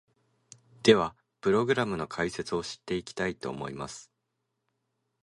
[0.81, 4.11] では、プログラムの解説をしていきたいと思います！